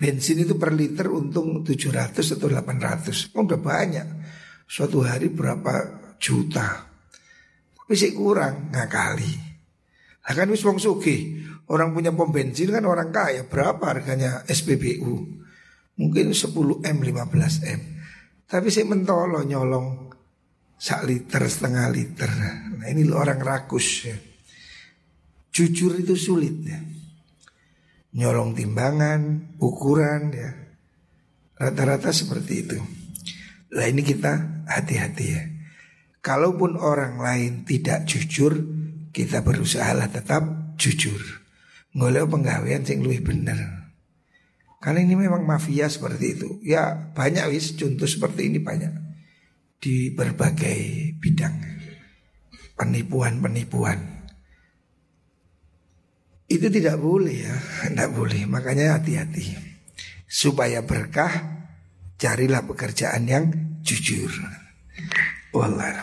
Bensin 0.00 0.48
itu 0.48 0.56
per 0.56 0.72
liter 0.72 1.12
untung 1.12 1.60
700 1.60 2.16
atau 2.16 2.48
800 2.48 3.36
oh, 3.36 3.44
Udah 3.44 3.60
banyak 3.60 4.08
Suatu 4.64 5.04
hari 5.04 5.28
berapa 5.28 6.00
juta 6.16 6.88
Tapi 7.76 7.92
sih 7.92 8.16
kurang 8.16 8.72
ngakali 8.72 9.32
Nah 10.24 10.32
kan 10.32 10.48
wis 10.48 10.64
wong 10.64 10.80
suki 10.80 11.44
Orang 11.68 11.92
punya 11.92 12.16
pom 12.16 12.32
bensin 12.32 12.72
kan 12.72 12.88
orang 12.88 13.12
kaya 13.12 13.44
Berapa 13.44 13.92
harganya 13.92 14.40
SPBU 14.48 15.44
Mungkin 15.98 16.30
10M 16.30 16.96
15M 17.02 17.80
Tapi 18.46 18.68
sih 18.70 18.86
mentolo 18.86 19.42
nyolong 19.42 20.12
Sak 20.80 21.02
liter 21.08 21.42
setengah 21.48 21.86
liter 21.90 22.30
Nah 22.78 22.86
ini 22.86 23.08
orang 23.10 23.40
rakus 23.42 24.06
ya 24.06 24.16
Jujur 25.50 25.98
itu 25.98 26.14
sulit 26.14 26.56
ya 26.62 26.80
nyolong 28.14 28.58
timbangan, 28.58 29.54
ukuran 29.62 30.34
ya. 30.34 30.50
Rata-rata 31.60 32.10
seperti 32.10 32.54
itu. 32.66 32.78
Lah 33.76 33.86
ini 33.86 34.00
kita 34.00 34.64
hati-hati 34.66 35.26
ya. 35.28 35.42
Kalaupun 36.20 36.76
orang 36.76 37.20
lain 37.20 37.52
tidak 37.68 38.08
jujur, 38.08 38.56
kita 39.12 39.44
berusaha 39.44 39.92
lah 39.92 40.08
tetap 40.08 40.74
jujur. 40.80 41.20
Ngoleh 41.96 42.24
penggawean 42.28 42.84
sing 42.84 43.04
luwih 43.04 43.20
bener. 43.20 43.79
Karena 44.80 45.04
ini 45.04 45.12
memang 45.12 45.44
mafia 45.44 45.92
seperti 45.92 46.40
itu. 46.40 46.48
Ya 46.64 47.12
banyak 47.12 47.52
wis 47.52 47.76
contoh 47.76 48.08
seperti 48.08 48.48
ini 48.48 48.64
banyak 48.64 48.92
di 49.80 50.12
berbagai 50.12 51.12
bidang 51.20 51.56
penipuan-penipuan. 52.80 54.20
Itu 56.50 56.66
tidak 56.72 56.96
boleh 56.96 57.36
ya, 57.44 57.56
tidak 57.92 58.10
boleh. 58.16 58.40
Makanya 58.48 58.96
hati-hati. 58.96 59.52
Supaya 60.24 60.80
berkah, 60.80 61.60
carilah 62.16 62.64
pekerjaan 62.64 63.28
yang 63.28 63.44
jujur. 63.84 64.32
Wallah. 65.52 65.98